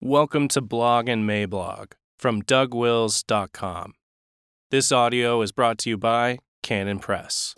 Welcome 0.00 0.46
to 0.50 0.60
Blog 0.60 1.08
and 1.08 1.28
Mablog 1.28 1.94
from 2.16 2.40
DougWils.com. 2.42 3.94
This 4.70 4.92
audio 4.92 5.42
is 5.42 5.50
brought 5.50 5.76
to 5.78 5.90
you 5.90 5.96
by 5.98 6.38
Canon 6.62 7.00
Press. 7.00 7.56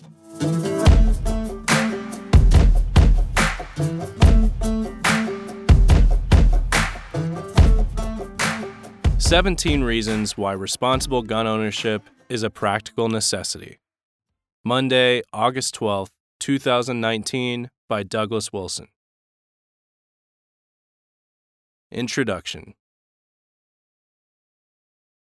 Seventeen 9.18 9.84
reasons 9.84 10.38
why 10.38 10.52
responsible 10.52 11.20
gun 11.20 11.46
ownership 11.46 12.08
is 12.30 12.42
a 12.42 12.48
practical 12.48 13.10
necessity. 13.10 13.80
Monday, 14.64 15.20
August 15.34 15.78
12th, 15.78 16.12
2019, 16.38 17.68
by 17.86 18.02
Douglas 18.02 18.50
Wilson. 18.50 18.88
Introduction 21.92 22.74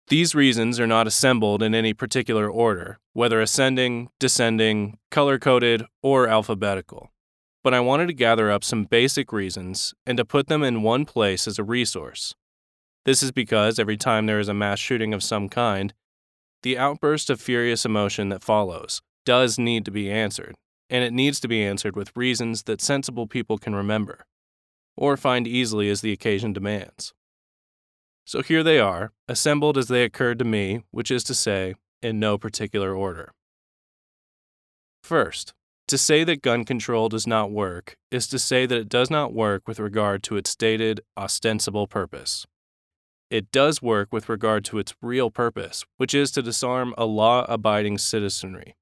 These 0.09 0.35
reasons 0.35 0.81
are 0.81 0.87
not 0.87 1.07
assembled 1.07 1.63
in 1.63 1.75
any 1.75 1.93
particular 1.93 2.49
order, 2.49 2.99
whether 3.13 3.39
ascending, 3.43 4.09
descending, 4.19 4.97
color 5.11 5.39
coded, 5.39 5.85
or 6.03 6.27
alphabetical. 6.27 7.13
But 7.63 7.75
I 7.75 7.81
wanted 7.81 8.07
to 8.07 8.15
gather 8.15 8.51
up 8.51 8.65
some 8.65 8.85
basic 8.85 9.31
reasons 9.31 9.93
and 10.07 10.17
to 10.17 10.25
put 10.25 10.47
them 10.47 10.63
in 10.63 10.83
one 10.83 11.05
place 11.05 11.47
as 11.47 11.59
a 11.59 11.65
resource. 11.65 12.35
This 13.05 13.23
is 13.23 13.31
because 13.31 13.79
every 13.79 13.99
time 13.99 14.25
there 14.25 14.41
is 14.41 14.49
a 14.49 14.55
mass 14.55 14.79
shooting 14.79 15.13
of 15.13 15.23
some 15.23 15.51
kind, 15.51 15.93
the 16.63 16.79
outburst 16.79 17.29
of 17.29 17.43
furious 17.43 17.85
emotion 17.85 18.31
that 18.31 18.43
follows 18.43 19.03
does 19.27 19.59
need 19.59 19.85
to 19.85 19.91
be 19.91 20.11
answered, 20.11 20.55
and 20.89 21.05
it 21.05 21.13
needs 21.13 21.41
to 21.41 21.49
be 21.49 21.63
answered 21.63 21.95
with 21.95 22.17
reasons 22.17 22.63
that 22.63 22.81
sensible 22.81 23.27
people 23.27 23.59
can 23.59 23.75
remember, 23.75 24.25
or 24.97 25.17
find 25.17 25.47
easily 25.47 25.91
as 25.91 26.01
the 26.01 26.13
occasion 26.13 26.53
demands. 26.53 27.13
So 28.25 28.43
here 28.43 28.63
they 28.63 28.79
are, 28.79 29.13
assembled 29.29 29.77
as 29.77 29.89
they 29.89 30.03
occurred 30.03 30.39
to 30.39 30.45
me, 30.45 30.85
which 30.91 31.11
is 31.11 31.25
to 31.25 31.35
say, 31.35 31.75
in 32.03 32.19
no 32.19 32.39
particular 32.39 32.95
order. 32.95 33.33
First, 35.03 35.53
to 35.89 35.99
say 35.99 36.25
that 36.25 36.41
gun 36.41 36.65
control 36.65 37.11
does 37.11 37.27
not 37.27 37.51
work 37.51 37.99
is 38.11 38.27
to 38.29 38.39
say 38.39 38.65
that 38.65 38.79
it 38.79 38.89
does 38.89 39.11
not 39.11 39.35
work 39.35 39.69
with 39.69 39.79
regard 39.79 40.23
to 40.25 40.37
its 40.37 40.49
stated, 40.49 41.03
ostensible 41.17 41.87
purpose. 41.87 42.47
It 43.31 43.53
does 43.53 43.83
work 43.83 44.13
with 44.13 44.29
regard 44.29 44.65
to 44.67 44.79
its 44.79 44.95
real 45.03 45.31
purpose, 45.31 45.85
which 45.99 46.15
is 46.15 46.31
to 46.33 46.43
disarm 46.43 46.95
a 46.97 47.05
law 47.05 47.45
abiding 47.49 47.99
citizenry. 47.99 48.77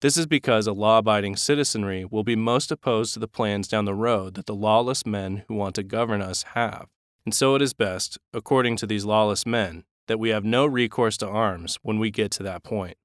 This 0.00 0.16
is 0.16 0.26
because 0.26 0.68
a 0.68 0.72
law 0.72 0.98
abiding 0.98 1.34
citizenry 1.34 2.04
will 2.04 2.22
be 2.22 2.36
most 2.36 2.70
opposed 2.70 3.14
to 3.14 3.18
the 3.18 3.26
plans 3.26 3.66
down 3.66 3.84
the 3.84 3.94
road 3.94 4.34
that 4.34 4.46
the 4.46 4.54
lawless 4.54 5.04
men 5.04 5.42
who 5.48 5.54
want 5.54 5.74
to 5.74 5.82
govern 5.82 6.22
us 6.22 6.44
have. 6.54 6.86
And 7.24 7.34
so 7.34 7.56
it 7.56 7.62
is 7.62 7.74
best, 7.74 8.16
according 8.32 8.76
to 8.76 8.86
these 8.86 9.04
lawless 9.04 9.44
men, 9.44 9.82
that 10.06 10.20
we 10.20 10.28
have 10.28 10.44
no 10.44 10.66
recourse 10.66 11.16
to 11.18 11.28
arms 11.28 11.78
when 11.82 11.98
we 11.98 12.12
get 12.12 12.30
to 12.32 12.44
that 12.44 12.62
point. 12.62 12.96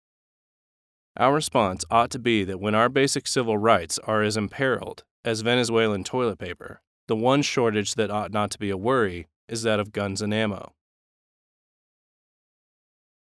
Our 1.17 1.33
response 1.33 1.83
ought 1.89 2.11
to 2.11 2.19
be 2.19 2.43
that 2.43 2.59
when 2.59 2.75
our 2.75 2.89
basic 2.89 3.25
civil 3.27 3.57
rights 3.57 3.97
are 3.99 4.21
as 4.21 4.37
imperiled 4.37 5.03
as 5.25 5.41
Venezuelan 5.41 6.03
toilet 6.03 6.37
paper, 6.37 6.81
the 7.07 7.15
one 7.15 7.41
shortage 7.41 7.95
that 7.95 8.11
ought 8.11 8.31
not 8.31 8.51
to 8.51 8.59
be 8.59 8.69
a 8.69 8.77
worry 8.77 9.27
is 9.49 9.63
that 9.63 9.79
of 9.79 9.91
guns 9.91 10.21
and 10.21 10.33
ammo. 10.33 10.73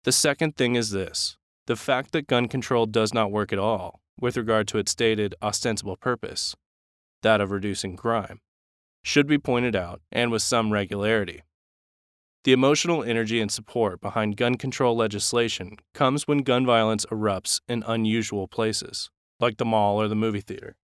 The 0.03 0.11
second 0.11 0.57
thing 0.57 0.75
is 0.75 0.91
this 0.91 1.37
the 1.65 1.75
fact 1.75 2.11
that 2.11 2.27
gun 2.27 2.47
control 2.47 2.85
does 2.85 3.13
not 3.13 3.31
work 3.31 3.53
at 3.53 3.59
all 3.59 4.01
with 4.19 4.37
regard 4.37 4.67
to 4.67 4.77
its 4.77 4.91
stated 4.91 5.35
ostensible 5.41 5.97
purpose, 5.97 6.55
that 7.21 7.41
of 7.41 7.51
reducing 7.51 7.95
crime, 7.95 8.39
should 9.01 9.27
be 9.27 9.37
pointed 9.37 9.75
out 9.75 10.01
and 10.11 10.31
with 10.31 10.41
some 10.41 10.71
regularity. 10.71 11.41
The 12.43 12.51
emotional 12.51 13.03
energy 13.03 13.39
and 13.39 13.49
support 13.49 14.01
behind 14.01 14.35
gun 14.35 14.55
control 14.55 14.95
legislation 14.97 15.77
comes 15.93 16.27
when 16.27 16.39
gun 16.39 16.65
violence 16.65 17.05
erupts 17.05 17.61
in 17.69 17.83
unusual 17.87 18.47
places, 18.49 19.09
like 19.39 19.57
the 19.57 19.65
mall 19.65 20.01
or 20.01 20.09
the 20.09 20.15
movie 20.15 20.41
theater. 20.41 20.75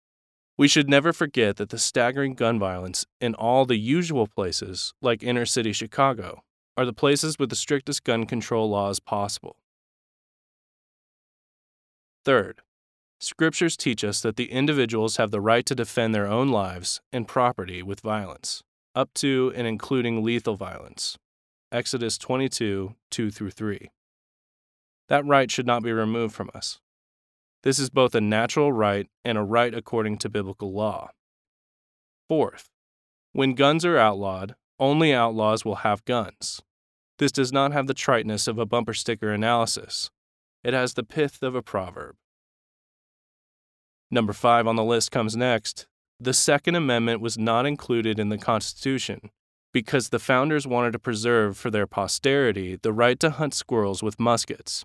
We 0.57 0.69
should 0.69 0.89
never 0.89 1.13
forget 1.13 1.57
that 1.57 1.69
the 1.69 1.77
staggering 1.77 2.33
gun 2.33 2.59
violence 2.59 3.05
in 3.19 3.35
all 3.35 3.65
the 3.65 3.77
usual 3.77 4.27
places, 4.27 4.93
like 5.01 5.23
inner 5.23 5.45
city 5.45 5.73
Chicago, 5.73 6.43
are 6.77 6.85
the 6.85 6.93
places 6.93 7.37
with 7.37 7.49
the 7.49 7.55
strictest 7.55 8.05
gun 8.05 8.25
control 8.25 8.69
laws 8.69 9.01
possible. 9.01 9.57
Third, 12.25 12.61
scriptures 13.19 13.77
teach 13.77 14.03
us 14.03 14.21
that 14.21 14.35
the 14.35 14.51
individuals 14.51 15.17
have 15.17 15.31
the 15.31 15.41
right 15.41 15.65
to 15.65 15.75
defend 15.75 16.13
their 16.13 16.27
own 16.27 16.49
lives 16.49 17.01
and 17.13 17.27
property 17.27 17.81
with 17.81 18.01
violence, 18.01 18.63
up 18.93 19.13
to 19.15 19.53
and 19.55 19.65
including 19.65 20.23
lethal 20.23 20.55
violence. 20.55 21.17
Exodus 21.71 22.17
22 22.17 22.95
2 23.11 23.31
through 23.31 23.51
3. 23.51 23.89
That 25.07 25.25
right 25.25 25.49
should 25.49 25.67
not 25.67 25.83
be 25.83 25.91
removed 25.91 26.35
from 26.35 26.49
us. 26.53 26.79
This 27.63 27.79
is 27.79 27.89
both 27.89 28.15
a 28.15 28.21
natural 28.21 28.71
right 28.71 29.07
and 29.25 29.37
a 29.37 29.43
right 29.43 29.73
according 29.73 30.17
to 30.19 30.29
biblical 30.29 30.71
law. 30.71 31.09
Fourth, 32.27 32.69
when 33.33 33.53
guns 33.53 33.85
are 33.85 33.97
outlawed, 33.97 34.55
only 34.79 35.13
outlaws 35.13 35.65
will 35.65 35.75
have 35.75 36.05
guns. 36.05 36.61
This 37.17 37.31
does 37.31 37.51
not 37.51 37.73
have 37.73 37.87
the 37.87 37.93
triteness 37.93 38.47
of 38.47 38.57
a 38.57 38.65
bumper 38.65 38.93
sticker 38.93 39.31
analysis, 39.31 40.09
it 40.63 40.73
has 40.73 40.93
the 40.93 41.03
pith 41.03 41.41
of 41.41 41.55
a 41.55 41.61
proverb. 41.61 42.15
Number 44.11 44.33
five 44.33 44.67
on 44.67 44.75
the 44.75 44.83
list 44.83 45.11
comes 45.11 45.35
next. 45.35 45.87
The 46.19 46.33
Second 46.33 46.75
Amendment 46.75 47.21
was 47.21 47.37
not 47.37 47.65
included 47.65 48.19
in 48.19 48.29
the 48.29 48.37
Constitution 48.37 49.29
because 49.71 50.09
the 50.09 50.19
founders 50.19 50.67
wanted 50.67 50.91
to 50.93 50.99
preserve 50.99 51.57
for 51.57 51.69
their 51.69 51.87
posterity 51.87 52.77
the 52.81 52.91
right 52.91 53.19
to 53.19 53.29
hunt 53.29 53.53
squirrels 53.53 54.01
with 54.01 54.19
muskets. 54.19 54.83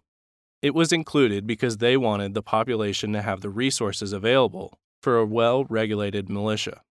It 0.62 0.74
was 0.74 0.92
included 0.92 1.46
because 1.46 1.78
they 1.78 1.96
wanted 1.96 2.34
the 2.34 2.42
population 2.42 3.12
to 3.12 3.22
have 3.22 3.40
the 3.40 3.50
resources 3.50 4.12
available 4.12 4.78
for 5.02 5.18
a 5.18 5.26
well 5.26 5.64
regulated 5.64 6.28
militia. 6.28 6.82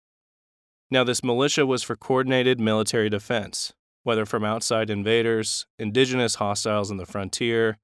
Now, 0.92 1.04
this 1.04 1.24
militia 1.24 1.66
was 1.66 1.82
for 1.82 1.96
coordinated 1.96 2.60
military 2.60 3.10
defense, 3.10 3.74
whether 4.04 4.26
from 4.26 4.44
outside 4.44 4.90
invaders, 4.90 5.66
indigenous 5.80 6.36
hostiles 6.36 6.92
on 6.92 6.98
the 6.98 7.06
frontier, 7.06 7.78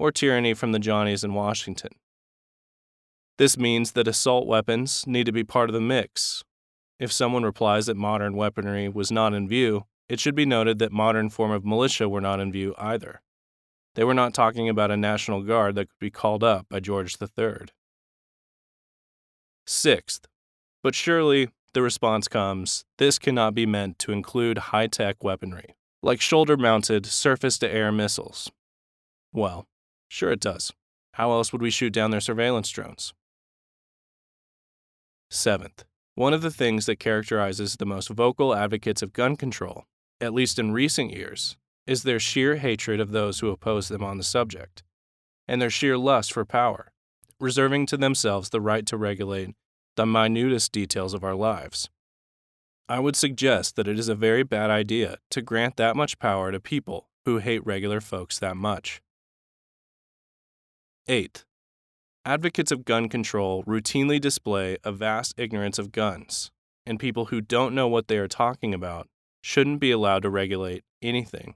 or 0.00 0.10
tyranny 0.10 0.54
from 0.54 0.72
the 0.72 0.78
Johnnies 0.78 1.22
in 1.22 1.34
Washington. 1.34 1.90
This 3.36 3.58
means 3.58 3.92
that 3.92 4.08
assault 4.08 4.46
weapons 4.46 5.06
need 5.06 5.26
to 5.26 5.32
be 5.32 5.44
part 5.44 5.68
of 5.68 5.74
the 5.74 5.80
mix. 5.80 6.42
If 6.98 7.12
someone 7.12 7.42
replies 7.42 7.84
that 7.84 7.98
modern 7.98 8.34
weaponry 8.34 8.88
was 8.88 9.12
not 9.12 9.34
in 9.34 9.46
view, 9.46 9.84
it 10.08 10.18
should 10.18 10.34
be 10.34 10.46
noted 10.46 10.78
that 10.78 10.90
modern 10.90 11.28
form 11.28 11.50
of 11.50 11.66
militia 11.66 12.08
were 12.08 12.20
not 12.22 12.40
in 12.40 12.50
view 12.50 12.74
either. 12.78 13.20
They 13.94 14.02
were 14.02 14.14
not 14.14 14.32
talking 14.32 14.70
about 14.70 14.90
a 14.90 14.96
National 14.96 15.42
Guard 15.42 15.74
that 15.74 15.90
could 15.90 16.00
be 16.00 16.10
called 16.10 16.42
up 16.42 16.66
by 16.70 16.80
George 16.80 17.16
III. 17.20 17.66
Sixth, 19.66 20.26
but 20.82 20.94
surely 20.94 21.50
the 21.74 21.82
response 21.82 22.26
comes 22.26 22.86
this 22.96 23.18
cannot 23.18 23.54
be 23.54 23.66
meant 23.66 23.98
to 23.98 24.12
include 24.12 24.58
high 24.72 24.86
tech 24.86 25.22
weaponry, 25.22 25.76
like 26.02 26.22
shoulder 26.22 26.56
mounted 26.56 27.04
surface 27.04 27.58
to 27.58 27.70
air 27.70 27.92
missiles. 27.92 28.50
Well, 29.32 29.66
sure 30.10 30.30
it 30.32 30.40
does. 30.40 30.72
How 31.14 31.32
else 31.32 31.52
would 31.52 31.62
we 31.62 31.70
shoot 31.70 31.92
down 31.92 32.10
their 32.10 32.20
surveillance 32.20 32.68
drones? 32.68 33.14
Seventh, 35.30 35.84
one 36.14 36.34
of 36.34 36.42
the 36.42 36.50
things 36.50 36.86
that 36.86 36.98
characterizes 36.98 37.76
the 37.76 37.86
most 37.86 38.10
vocal 38.10 38.54
advocates 38.54 39.00
of 39.00 39.12
gun 39.12 39.36
control, 39.36 39.84
at 40.20 40.34
least 40.34 40.58
in 40.58 40.72
recent 40.72 41.12
years, 41.12 41.56
is 41.86 42.02
their 42.02 42.20
sheer 42.20 42.56
hatred 42.56 43.00
of 43.00 43.12
those 43.12 43.40
who 43.40 43.48
oppose 43.48 43.88
them 43.88 44.02
on 44.04 44.18
the 44.18 44.24
subject, 44.24 44.82
and 45.48 45.62
their 45.62 45.70
sheer 45.70 45.96
lust 45.96 46.32
for 46.32 46.44
power, 46.44 46.92
reserving 47.38 47.86
to 47.86 47.96
themselves 47.96 48.50
the 48.50 48.60
right 48.60 48.86
to 48.86 48.96
regulate 48.96 49.54
the 49.96 50.04
minutest 50.04 50.72
details 50.72 51.14
of 51.14 51.24
our 51.24 51.34
lives. 51.34 51.88
I 52.88 52.98
would 52.98 53.16
suggest 53.16 53.76
that 53.76 53.86
it 53.86 53.98
is 53.98 54.08
a 54.08 54.14
very 54.14 54.42
bad 54.42 54.70
idea 54.70 55.18
to 55.30 55.42
grant 55.42 55.76
that 55.76 55.94
much 55.96 56.18
power 56.18 56.50
to 56.50 56.58
people 56.58 57.08
who 57.24 57.38
hate 57.38 57.64
regular 57.64 58.00
folks 58.00 58.38
that 58.40 58.56
much. 58.56 59.00
8. 61.08 61.44
Advocates 62.24 62.70
of 62.70 62.84
gun 62.84 63.08
control 63.08 63.64
routinely 63.64 64.20
display 64.20 64.76
a 64.84 64.92
vast 64.92 65.34
ignorance 65.38 65.78
of 65.78 65.92
guns, 65.92 66.50
and 66.84 67.00
people 67.00 67.26
who 67.26 67.40
don't 67.40 67.74
know 67.74 67.88
what 67.88 68.08
they 68.08 68.18
are 68.18 68.28
talking 68.28 68.74
about 68.74 69.08
shouldn't 69.42 69.80
be 69.80 69.90
allowed 69.90 70.22
to 70.22 70.30
regulate 70.30 70.84
anything. 71.02 71.54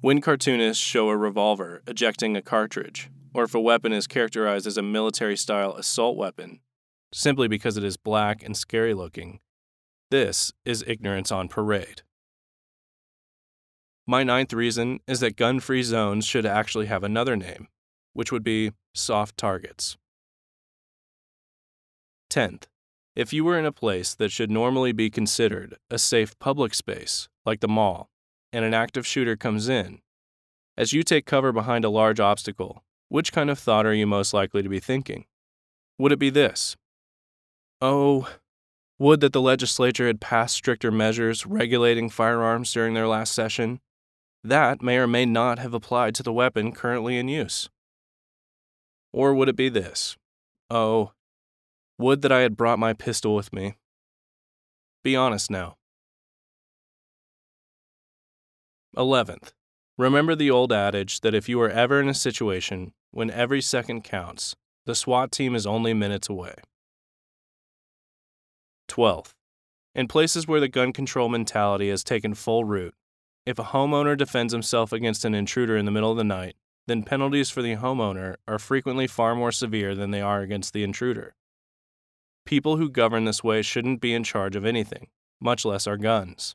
When 0.00 0.20
cartoonists 0.20 0.82
show 0.82 1.08
a 1.08 1.16
revolver 1.16 1.82
ejecting 1.86 2.36
a 2.36 2.42
cartridge, 2.42 3.08
or 3.32 3.44
if 3.44 3.54
a 3.54 3.60
weapon 3.60 3.92
is 3.92 4.06
characterized 4.06 4.66
as 4.66 4.76
a 4.76 4.82
military 4.82 5.36
style 5.36 5.74
assault 5.74 6.16
weapon, 6.16 6.60
simply 7.12 7.48
because 7.48 7.76
it 7.76 7.84
is 7.84 7.96
black 7.96 8.42
and 8.42 8.56
scary 8.56 8.92
looking, 8.92 9.40
this 10.10 10.52
is 10.64 10.84
ignorance 10.86 11.32
on 11.32 11.48
parade. 11.48 12.02
My 14.06 14.22
ninth 14.22 14.52
reason 14.52 15.00
is 15.06 15.20
that 15.20 15.36
gun 15.36 15.60
free 15.60 15.82
zones 15.82 16.26
should 16.26 16.44
actually 16.44 16.86
have 16.86 17.02
another 17.02 17.36
name, 17.36 17.68
which 18.14 18.32
would 18.32 18.42
be 18.42 18.72
soft 18.94 19.36
targets. 19.36 19.96
Tenth, 22.30 22.66
If 23.14 23.32
you 23.32 23.44
were 23.44 23.58
in 23.58 23.66
a 23.66 23.70
place 23.70 24.14
that 24.14 24.32
should 24.32 24.50
normally 24.50 24.92
be 24.92 25.10
considered 25.10 25.76
a 25.90 25.98
safe 25.98 26.36
public 26.38 26.74
space, 26.74 27.28
like 27.44 27.60
the 27.60 27.68
mall, 27.68 28.08
and 28.52 28.64
an 28.64 28.74
active 28.74 29.06
shooter 29.06 29.36
comes 29.36 29.68
in, 29.68 30.00
as 30.76 30.92
you 30.92 31.02
take 31.02 31.26
cover 31.26 31.52
behind 31.52 31.84
a 31.84 31.90
large 31.90 32.18
obstacle, 32.18 32.82
which 33.08 33.32
kind 33.32 33.50
of 33.50 33.58
thought 33.58 33.86
are 33.86 33.94
you 33.94 34.06
most 34.06 34.34
likely 34.34 34.62
to 34.62 34.68
be 34.68 34.80
thinking? 34.80 35.26
Would 35.98 36.10
it 36.10 36.18
be 36.18 36.30
this? 36.30 36.76
Oh, 37.80 38.28
would 38.98 39.20
that 39.20 39.32
the 39.32 39.40
legislature 39.40 40.06
had 40.06 40.20
passed 40.20 40.54
stricter 40.54 40.90
measures 40.90 41.46
regulating 41.46 42.08
firearms 42.08 42.72
during 42.72 42.94
their 42.94 43.08
last 43.08 43.34
session. 43.34 43.80
That 44.42 44.82
may 44.82 44.98
or 44.98 45.06
may 45.06 45.26
not 45.26 45.58
have 45.58 45.74
applied 45.74 46.14
to 46.16 46.22
the 46.22 46.32
weapon 46.32 46.72
currently 46.72 47.18
in 47.18 47.28
use. 47.28 47.68
Or 49.14 49.32
would 49.32 49.48
it 49.48 49.54
be 49.54 49.68
this? 49.68 50.16
Oh, 50.68 51.12
would 51.98 52.22
that 52.22 52.32
I 52.32 52.40
had 52.40 52.56
brought 52.56 52.80
my 52.80 52.92
pistol 52.92 53.36
with 53.36 53.52
me. 53.52 53.76
Be 55.04 55.14
honest 55.14 55.52
now. 55.52 55.76
11th. 58.96 59.52
Remember 59.96 60.34
the 60.34 60.50
old 60.50 60.72
adage 60.72 61.20
that 61.20 61.32
if 61.32 61.48
you 61.48 61.60
are 61.60 61.70
ever 61.70 62.00
in 62.00 62.08
a 62.08 62.14
situation 62.14 62.92
when 63.12 63.30
every 63.30 63.60
second 63.60 64.02
counts, 64.02 64.56
the 64.84 64.96
SWAT 64.96 65.30
team 65.30 65.54
is 65.54 65.64
only 65.64 65.94
minutes 65.94 66.28
away. 66.28 66.54
12th. 68.88 69.32
In 69.94 70.08
places 70.08 70.48
where 70.48 70.58
the 70.58 70.66
gun 70.66 70.92
control 70.92 71.28
mentality 71.28 71.88
has 71.88 72.02
taken 72.02 72.34
full 72.34 72.64
root, 72.64 72.94
if 73.46 73.60
a 73.60 73.64
homeowner 73.64 74.16
defends 74.16 74.52
himself 74.52 74.92
against 74.92 75.24
an 75.24 75.36
intruder 75.36 75.76
in 75.76 75.84
the 75.84 75.92
middle 75.92 76.10
of 76.10 76.16
the 76.16 76.24
night, 76.24 76.56
then 76.86 77.02
penalties 77.02 77.50
for 77.50 77.62
the 77.62 77.76
homeowner 77.76 78.36
are 78.46 78.58
frequently 78.58 79.06
far 79.06 79.34
more 79.34 79.52
severe 79.52 79.94
than 79.94 80.10
they 80.10 80.20
are 80.20 80.40
against 80.40 80.72
the 80.72 80.84
intruder. 80.84 81.34
People 82.44 82.76
who 82.76 82.90
govern 82.90 83.24
this 83.24 83.42
way 83.42 83.62
shouldn't 83.62 84.00
be 84.00 84.12
in 84.12 84.22
charge 84.22 84.54
of 84.54 84.66
anything, 84.66 85.08
much 85.40 85.64
less 85.64 85.86
our 85.86 85.96
guns. 85.96 86.54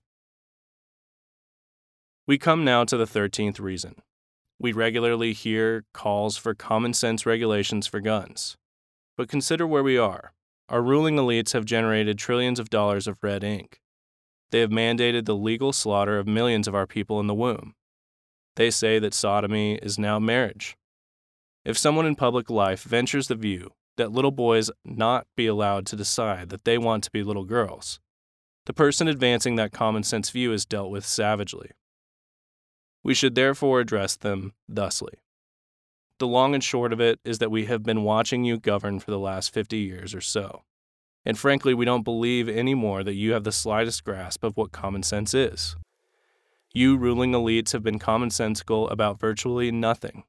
We 2.28 2.38
come 2.38 2.64
now 2.64 2.84
to 2.84 2.96
the 2.96 3.06
13th 3.06 3.60
reason. 3.60 3.96
We 4.60 4.72
regularly 4.72 5.34
hear 5.34 5.86
calls 5.94 6.38
for 6.38 6.54
common 6.54 6.94
sense 6.94 7.26
regulations 7.26 7.88
for 7.88 8.00
guns. 8.00 8.56
But 9.18 9.30
consider 9.30 9.66
where 9.66 9.84
we 9.84 9.98
are. 9.98 10.34
Our 10.70 10.84
ruling 10.84 11.16
elites 11.16 11.54
have 11.54 11.66
generated 11.66 12.20
trillions 12.20 12.60
of 12.60 12.70
dollars 12.70 13.08
of 13.08 13.18
red 13.24 13.44
ink. 13.44 13.82
They 14.52 14.60
have 14.60 14.70
mandated 14.70 15.26
the 15.26 15.36
legal 15.36 15.74
slaughter 15.74 16.20
of 16.20 16.28
millions 16.28 16.68
of 16.68 16.76
our 16.76 16.86
people 16.86 17.20
in 17.20 17.26
the 17.26 17.34
womb. 17.34 17.74
They 18.56 18.70
say 18.70 19.00
that 19.00 19.14
sodomy 19.14 19.76
is 19.76 20.00
now 20.00 20.20
marriage. 20.20 20.76
If 21.66 21.78
someone 21.78 22.06
in 22.06 22.16
public 22.16 22.50
life 22.50 22.84
ventures 22.84 23.28
the 23.28 23.36
view 23.36 23.72
that 23.98 24.12
little 24.12 24.32
boys 24.32 24.72
not 24.86 25.28
be 25.36 25.46
allowed 25.46 25.86
to 25.88 25.96
decide 25.96 26.50
that 26.50 26.64
they 26.64 26.78
want 26.78 27.04
to 27.04 27.12
be 27.12 27.22
little 27.22 27.44
girls, 27.44 28.00
the 28.66 28.74
person 28.74 29.08
advancing 29.08 29.56
that 29.56 29.72
common 29.72 30.04
sense 30.04 30.30
view 30.30 30.54
is 30.54 30.66
dealt 30.66 30.92
with 30.92 31.06
savagely. 31.06 31.72
We 33.04 33.14
should 33.14 33.36
therefore 33.36 33.80
address 33.80 34.16
them 34.16 34.54
thusly. 34.68 35.14
The 36.20 36.28
long 36.28 36.54
and 36.54 36.64
short 36.64 36.92
of 36.92 37.00
it 37.00 37.20
is 37.24 37.40
that 37.40 37.52
we 37.52 37.66
have 37.66 37.84
been 37.84 38.04
watching 38.04 38.44
you 38.44 38.60
govern 38.60 39.00
for 39.00 39.10
the 39.12 39.20
last 39.20 39.54
50 39.54 39.78
years 39.78 40.14
or 40.14 40.22
so. 40.22 40.64
And 41.26 41.38
frankly, 41.38 41.74
we 41.74 41.86
don't 41.86 42.04
believe 42.04 42.50
anymore 42.50 43.04
that 43.04 43.14
you 43.14 43.34
have 43.34 43.44
the 43.44 43.52
slightest 43.52 44.04
grasp 44.04 44.44
of 44.44 44.58
what 44.58 44.72
common 44.72 45.04
sense 45.04 45.34
is. 45.34 45.76
You 46.72 46.98
ruling 46.98 47.32
elites 47.32 47.72
have 47.72 47.82
been 47.82 47.98
commonsensical 47.98 48.92
about 48.92 49.20
virtually 49.20 49.72
nothing. 49.72 50.24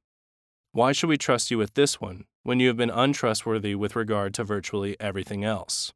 Why 0.73 0.93
should 0.93 1.09
we 1.09 1.19
trust 1.19 1.51
you 1.51 1.59
with 1.59 1.75
this 1.75 2.01
one 2.01 2.25
when 2.45 2.61
you 2.61 2.69
have 2.69 2.79
been 2.79 2.91
untrustworthy 2.91 3.75
with 3.75 3.95
regard 3.95 4.33
to 4.35 4.45
virtually 4.45 4.97
everything 4.99 5.45
else? 5.45 5.93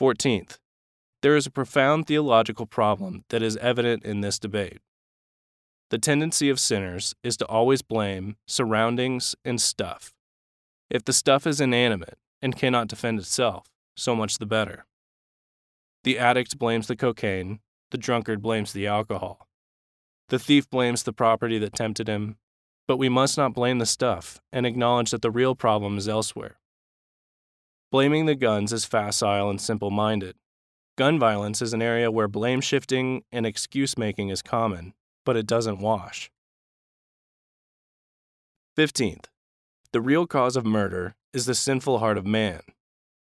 14th, 0.00 0.58
there 1.20 1.36
is 1.36 1.46
a 1.46 1.50
profound 1.50 2.06
theological 2.06 2.64
problem 2.64 3.24
that 3.28 3.42
is 3.42 3.56
evident 3.58 4.04
in 4.04 4.22
this 4.22 4.38
debate. 4.38 4.78
The 5.90 5.98
tendency 5.98 6.48
of 6.48 6.58
sinners 6.58 7.14
is 7.22 7.36
to 7.36 7.46
always 7.46 7.82
blame 7.82 8.36
surroundings 8.46 9.34
and 9.44 9.60
stuff. 9.60 10.14
If 10.88 11.04
the 11.04 11.12
stuff 11.12 11.46
is 11.46 11.60
inanimate 11.60 12.18
and 12.40 12.56
cannot 12.56 12.88
defend 12.88 13.18
itself, 13.18 13.66
so 13.94 14.16
much 14.16 14.38
the 14.38 14.46
better. 14.46 14.86
The 16.04 16.18
addict 16.18 16.58
blames 16.58 16.86
the 16.86 16.96
cocaine, 16.96 17.60
the 17.90 17.98
drunkard 17.98 18.42
blames 18.42 18.72
the 18.72 18.86
alcohol. 18.86 19.48
The 20.28 20.38
thief 20.38 20.68
blames 20.68 21.02
the 21.02 21.12
property 21.12 21.58
that 21.58 21.74
tempted 21.74 22.08
him, 22.08 22.36
but 22.88 22.96
we 22.96 23.08
must 23.08 23.36
not 23.36 23.54
blame 23.54 23.78
the 23.78 23.86
stuff 23.86 24.40
and 24.52 24.66
acknowledge 24.66 25.10
that 25.10 25.22
the 25.22 25.30
real 25.30 25.54
problem 25.54 25.98
is 25.98 26.08
elsewhere. 26.08 26.58
Blaming 27.92 28.26
the 28.26 28.34
guns 28.34 28.72
is 28.72 28.84
facile 28.84 29.48
and 29.48 29.60
simple 29.60 29.90
minded. 29.90 30.36
Gun 30.96 31.18
violence 31.18 31.62
is 31.62 31.72
an 31.72 31.82
area 31.82 32.10
where 32.10 32.26
blame 32.26 32.60
shifting 32.60 33.22
and 33.30 33.46
excuse 33.46 33.96
making 33.98 34.30
is 34.30 34.42
common, 34.42 34.94
but 35.24 35.36
it 35.36 35.46
doesn't 35.46 35.78
wash. 35.78 36.30
15th. 38.76 39.26
The 39.92 40.00
real 40.00 40.26
cause 40.26 40.56
of 40.56 40.66
murder 40.66 41.14
is 41.32 41.46
the 41.46 41.54
sinful 41.54 41.98
heart 41.98 42.18
of 42.18 42.26
man. 42.26 42.60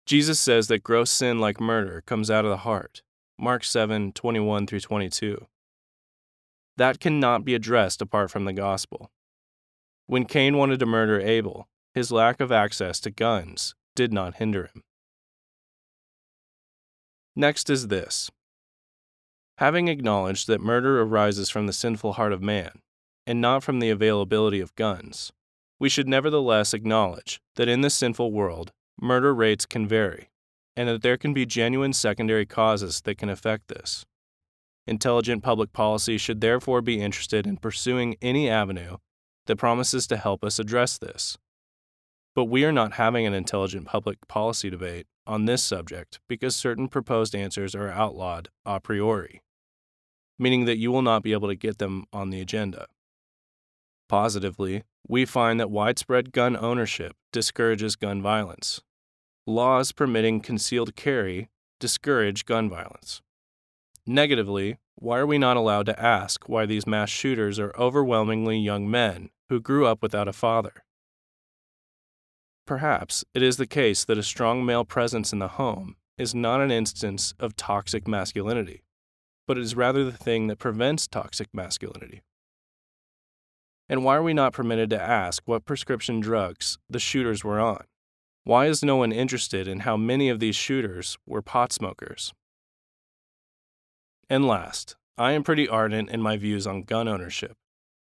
Jesus 0.05 0.39
says 0.39 0.67
that 0.67 0.83
gross 0.83 1.09
sin 1.09 1.39
like 1.39 1.59
murder 1.59 2.03
comes 2.05 2.29
out 2.29 2.45
of 2.45 2.51
the 2.51 2.57
heart. 2.57 3.01
Mark 3.38 3.63
7 3.63 4.12
21 4.12 4.68
through 4.68 4.80
22. 4.80 5.47
That 6.77 7.00
cannot 7.00 7.45
be 7.45 7.56
addressed 7.56 8.01
apart 8.01 8.31
from 8.31 8.45
the 8.45 8.53
gospel. 8.53 9.12
When 10.07 10.25
Cain 10.25 10.57
wanted 10.57 10.80
to 10.80 10.85
murder 10.85 11.19
Abel, 11.19 11.68
his 11.94 12.12
lack 12.12 12.39
of 12.39 12.51
access 12.51 13.00
to 13.01 13.12
guns 13.12 13.75
did 13.95 14.12
not 14.12 14.35
hinder 14.35 14.69
him. 14.74 14.83
Next 17.35 17.69
is 17.69 17.88
this 17.88 18.30
Having 19.57 19.88
acknowledged 19.88 20.47
that 20.47 20.62
murder 20.62 21.01
arises 21.01 21.50
from 21.50 21.68
the 21.68 21.74
sinful 21.74 22.13
heart 22.13 22.33
of 22.33 22.41
man, 22.41 22.81
and 23.25 23.39
not 23.39 23.63
from 23.63 23.79
the 23.79 23.89
availability 23.89 24.59
of 24.59 24.75
guns, 24.75 25.31
we 25.79 25.89
should 25.89 26.07
nevertheless 26.07 26.74
acknowledge 26.74 27.39
that 27.56 27.68
in 27.68 27.81
this 27.81 27.95
sinful 27.95 28.31
world, 28.31 28.71
murder 29.00 29.33
rates 29.33 29.65
can 29.65 29.88
vary, 29.88 30.29
and 30.75 30.89
that 30.89 31.01
there 31.01 31.17
can 31.17 31.33
be 31.33 31.45
genuine 31.45 31.93
secondary 31.93 32.45
causes 32.45 33.01
that 33.01 33.17
can 33.17 33.29
affect 33.29 33.67
this. 33.67 34.05
Intelligent 34.85 35.43
public 35.43 35.71
policy 35.71 36.17
should 36.17 36.41
therefore 36.41 36.81
be 36.81 37.01
interested 37.01 37.47
in 37.47 37.57
pursuing 37.57 38.15
any 38.21 38.49
avenue 38.49 38.97
that 39.45 39.55
promises 39.55 40.07
to 40.07 40.17
help 40.17 40.43
us 40.43 40.59
address 40.59 40.97
this. 40.97 41.37
But 42.35 42.45
we 42.45 42.65
are 42.65 42.71
not 42.71 42.93
having 42.93 43.25
an 43.25 43.33
intelligent 43.33 43.85
public 43.85 44.27
policy 44.27 44.69
debate 44.69 45.05
on 45.25 45.45
this 45.45 45.63
subject 45.63 46.19
because 46.27 46.55
certain 46.55 46.87
proposed 46.87 47.35
answers 47.35 47.75
are 47.75 47.89
outlawed 47.89 48.49
a 48.65 48.79
priori, 48.79 49.41
meaning 50.38 50.65
that 50.65 50.77
you 50.77 50.91
will 50.91 51.01
not 51.01 51.24
be 51.24 51.31
able 51.31 51.48
to 51.48 51.55
get 51.55 51.77
them 51.77 52.05
on 52.12 52.29
the 52.29 52.41
agenda. 52.41 52.88
Positively, 54.09 54.83
we 55.07 55.25
find 55.25 55.59
that 55.59 55.71
widespread 55.71 56.31
gun 56.31 56.57
ownership 56.57 57.13
discourages 57.31 57.95
gun 57.95 58.21
violence. 58.21 58.81
Laws 59.45 59.91
permitting 59.91 60.39
concealed 60.39 60.95
carry 60.95 61.50
discourage 61.77 62.45
gun 62.45 62.69
violence. 62.69 63.21
Negatively, 64.05 64.77
why 64.95 65.19
are 65.19 65.27
we 65.27 65.38
not 65.38 65.57
allowed 65.57 65.85
to 65.88 66.01
ask 66.01 66.47
why 66.47 66.65
these 66.65 66.88
mass 66.88 67.09
shooters 67.09 67.59
are 67.59 67.75
overwhelmingly 67.77 68.57
young 68.57 68.89
men 68.89 69.31
who 69.50 69.59
grew 69.59 69.85
up 69.85 70.01
without 70.01 70.29
a 70.29 70.33
father? 70.33 70.85
Perhaps 72.65 73.25
it 73.33 73.43
is 73.43 73.57
the 73.57 73.67
case 73.67 74.05
that 74.05 74.17
a 74.17 74.23
strong 74.23 74.65
male 74.65 74.85
presence 74.85 75.33
in 75.33 75.39
the 75.39 75.50
home 75.50 75.97
is 76.17 76.33
not 76.33 76.62
an 76.62 76.71
instance 76.71 77.33
of 77.38 77.57
toxic 77.57 78.07
masculinity, 78.07 78.83
but 79.45 79.57
it 79.57 79.62
is 79.62 79.75
rather 79.75 80.05
the 80.05 80.17
thing 80.17 80.47
that 80.47 80.57
prevents 80.57 81.05
toxic 81.05 81.50
masculinity. 81.53 82.21
And 83.89 84.05
why 84.05 84.15
are 84.15 84.23
we 84.23 84.33
not 84.33 84.53
permitted 84.53 84.89
to 84.91 85.01
ask 85.01 85.43
what 85.45 85.65
prescription 85.65 86.21
drugs 86.21 86.77
the 86.89 87.00
shooters 87.00 87.43
were 87.43 87.59
on? 87.59 87.83
Why 88.45 88.65
is 88.65 88.83
no 88.83 88.97
one 88.97 89.13
interested 89.13 89.69
in 89.69 89.81
how 89.81 89.95
many 89.95 90.27
of 90.27 90.41
these 90.41 90.57
shooters 90.57 91.17
were 91.25 91.41
pot 91.41 91.71
smokers? 91.71 92.33
And 94.29 94.45
last, 94.45 94.97
I 95.17 95.31
am 95.31 95.43
pretty 95.43 95.69
ardent 95.69 96.09
in 96.09 96.21
my 96.21 96.35
views 96.35 96.67
on 96.67 96.83
gun 96.83 97.07
ownership. 97.07 97.55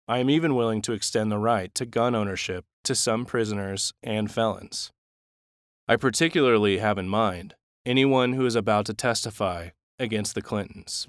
I 0.07 0.17
am 0.17 0.31
even 0.31 0.55
willing 0.55 0.81
to 0.83 0.93
extend 0.93 1.31
the 1.31 1.37
right 1.37 1.73
to 1.75 1.85
gun 1.85 2.15
ownership 2.15 2.65
to 2.85 2.95
some 2.95 3.25
prisoners 3.25 3.93
and 4.01 4.31
felons. 4.31 4.91
I 5.87 5.95
particularly 5.95 6.79
have 6.79 6.97
in 6.97 7.07
mind 7.07 7.53
anyone 7.85 8.33
who 8.33 8.47
is 8.47 8.55
about 8.55 8.87
to 8.87 8.95
testify 8.95 9.69
against 9.99 10.33
the 10.33 10.41
Clintons. 10.41 11.07